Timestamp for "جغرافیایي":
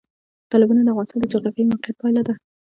1.33-1.69